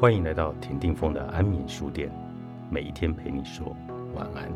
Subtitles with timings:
[0.00, 2.10] 欢迎来到田定峰的安眠书店，
[2.70, 3.76] 每一天陪你说
[4.14, 4.50] 晚安。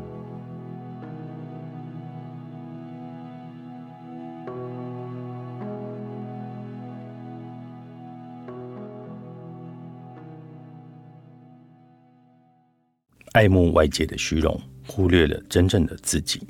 [13.33, 16.41] 爱慕外界的虚荣，忽略了真正的自己。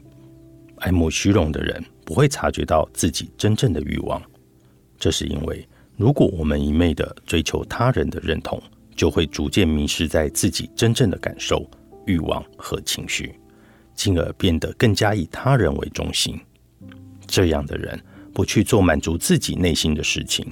[0.77, 4.21] 爱慕虚荣的人不会察觉到自己真正的欲望，
[4.98, 5.67] 这是因为，
[5.98, 8.57] 如果我们一昧的追求他人的认同，
[8.95, 11.70] 就会逐渐迷失在自己真正的感受、
[12.05, 13.38] 欲望和情绪，
[13.94, 16.40] 进而变得更加以他人为中心。
[17.27, 18.00] 这样的人
[18.34, 20.45] 不去做满足自己内心的事情，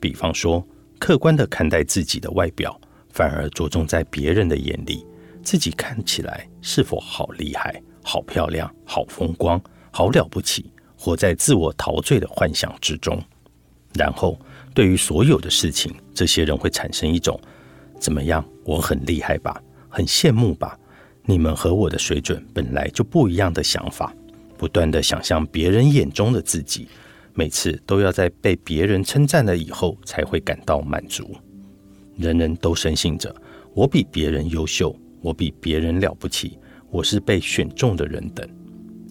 [0.00, 0.66] 比方说
[0.98, 2.80] 客观的看待自己的外表，
[3.10, 5.04] 反而着重在别人的眼里，
[5.42, 7.82] 自己看起来是否好厉害。
[8.00, 13.22] 好漂亮，好风光，好了不起，活在自我陶醉的幻想之中。
[13.92, 14.40] 然后，
[14.72, 17.38] 对于所有的事情，这些人会产生一种
[17.98, 20.78] “怎么样，我很厉害吧，很羡慕吧？
[21.24, 24.14] 你们和我的水准本来就不一样的想法。”
[24.58, 26.88] 不断的想象别人眼中的自己，
[27.32, 31.32] 每次都要在被别人称赞了以后才会感到满足。
[32.16, 33.32] 人人都深信着
[33.72, 36.58] 我比别人优秀，我比别人了不起。
[36.90, 38.44] 我是被选中的人等，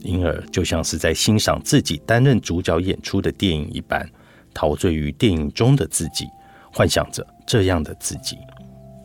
[0.03, 4.05] 因而就像是在欣赏自己担任主角演出的电影一般，
[4.53, 6.25] 陶醉于电影中的自己，
[6.73, 8.35] 幻想着这样的自己。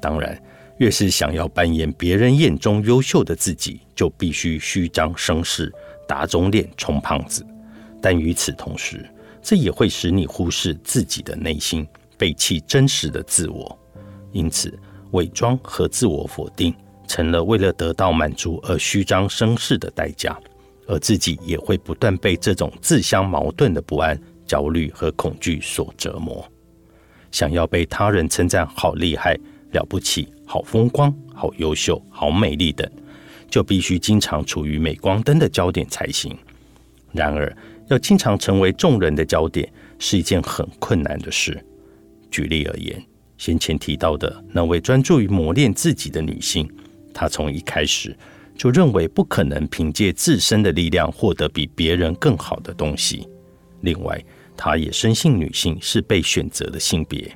[0.02, 0.38] 当然，
[0.78, 5.72] 越是想要扮演别人眼中优秀的自己，就必须虚张声势、
[6.06, 7.46] 打肿脸充胖子。
[8.02, 9.08] 但与此同时，
[9.40, 11.86] 这也会使你忽视自己的内心，
[12.18, 13.78] 背弃真实的自我。
[14.32, 14.76] 因此，
[15.12, 16.74] 伪装和自我否定。
[17.08, 20.38] 成了为了得到满足而虚张声势的代价，
[20.86, 26.42] 而自己也会不断被这种自相矛盾的不安、焦虑和恐惧所折磨。
[27.30, 29.36] 想要被他人称赞好厉害、
[29.72, 32.88] 了不起、好风光、好优秀、好美丽等，
[33.50, 36.36] 就必须经常处于镁光灯的焦点才行。
[37.12, 37.54] 然而，
[37.88, 41.62] 要经常成为众人的焦点是一件很困难的事。
[42.30, 43.02] 举例而言，
[43.36, 46.66] 先前提到的那位专注于磨练自己的女性。
[47.12, 48.16] 她从一开始
[48.56, 53.28] 就认为不可能凭借自身的力量获得比别人更好的东西。
[53.82, 54.22] 另外，
[54.56, 57.30] 她也深信女性是被选择的性别，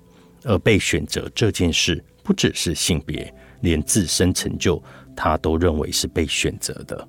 [0.45, 4.83] 而被选择这件事不只是性别，连自身成就
[5.15, 7.07] 他都认为是被选择的。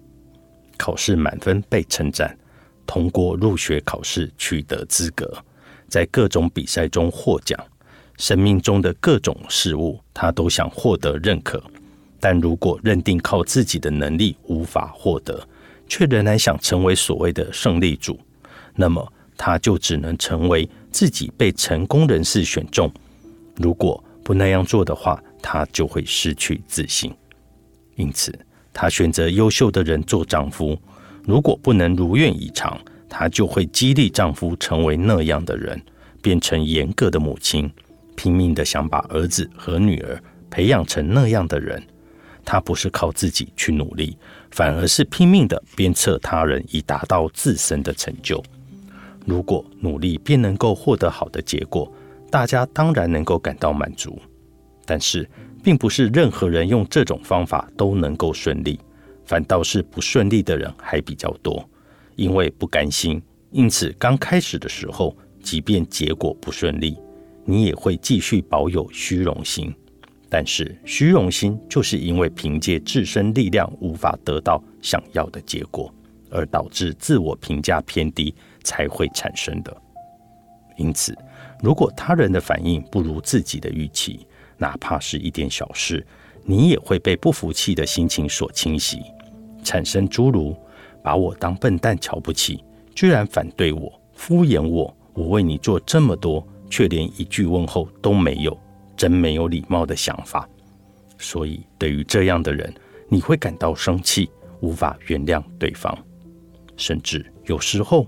[0.77, 2.37] 考试满分被称赞，
[2.85, 5.43] 通过入学考试取得资格，
[5.87, 7.59] 在各种比赛中获奖，
[8.17, 11.59] 生命中的各种事物他都想获得认可。
[12.19, 15.43] 但如果认定靠自己的能力无法获得，
[15.87, 18.19] 却仍然想成为所谓的胜利组，
[18.75, 22.91] 那么他就只能成为自己被成功人士选中。
[23.55, 27.15] 如果不那样做的话，他就会失去自信。
[27.95, 28.37] 因此，
[28.73, 30.77] 他选择优秀的人做丈夫。
[31.23, 32.77] 如果不能如愿以偿，
[33.07, 35.81] 她就会激励丈夫成为那样的人，
[36.21, 37.71] 变成严格的母亲，
[38.17, 41.81] 拼命的想把儿子和女儿培养成那样的人。
[42.43, 44.17] 她不是靠自己去努力，
[44.51, 48.43] 反而是拼命的鞭策他人，以达到自身的成就。
[49.25, 51.89] 如果努力便能够获得好的结果，
[52.29, 54.19] 大家当然能够感到满足。
[54.85, 55.29] 但是，
[55.61, 58.79] 并不是任何人用这种方法都能够顺利，
[59.25, 61.67] 反倒是不顺利的人还比较多。
[62.15, 63.21] 因为不甘心，
[63.51, 66.97] 因此刚开始的时候，即便结果不顺利，
[67.45, 69.73] 你也会继续保有虚荣心。
[70.29, 75.93] 但是虚荣心就是因为凭借自身力量无法得到想要的结果，
[76.29, 78.33] 而导致自我评价偏低
[78.63, 79.81] 才会产生的。
[80.77, 81.13] 因此，
[81.61, 84.25] 如果他人的反应不如自己的预期，
[84.57, 86.05] 哪怕是一点小事，
[86.43, 89.01] 你也会被不服气的心情所侵袭，
[89.63, 90.55] 产生诸如
[91.03, 92.63] 把我当笨蛋瞧不起，
[92.95, 98.57] 居然反对我、敷衍我，我为你做这么多，却连一句问候都没有。
[98.95, 100.49] 真没有礼貌的想法，
[101.19, 102.73] 所以对于这样的人，
[103.07, 104.27] 你会感到生气，
[104.59, 105.95] 无法原谅对方，
[106.75, 108.07] 甚至有时候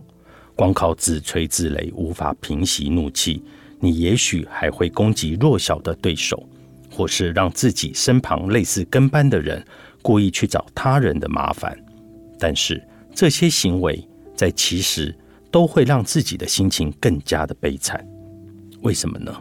[0.60, 3.42] 光靠自吹自擂无法平息怒气，
[3.80, 6.46] 你也许还会攻击弱小的对手，
[6.92, 9.66] 或是让自己身旁类似跟班的人
[10.02, 11.82] 故意去找他人的麻烦。
[12.38, 12.86] 但是
[13.16, 15.18] 这些行为在其实
[15.50, 18.06] 都会让自己的心情更加的悲惨。
[18.82, 19.34] 为什么呢？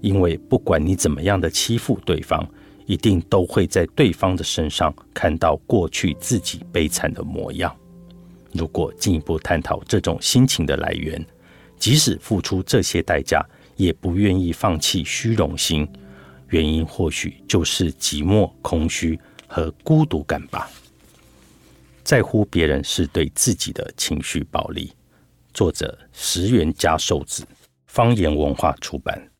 [0.00, 2.44] 因为不管你怎么样的欺负对方，
[2.84, 7.72] 一定都会在对方的身上看到过去自己悲惨的模样。
[8.54, 11.22] 如果进一步探讨这种心情的来源，
[11.76, 13.44] 即使付出这些代价，
[13.76, 15.86] 也不愿意放弃虚荣心，
[16.48, 19.18] 原因或许就是寂寞、空虚
[19.48, 20.70] 和孤独感吧。
[22.04, 24.92] 在乎别人是对自己的情绪暴力。
[25.52, 27.44] 作者：石原加寿子，
[27.86, 29.33] 方言文化出版。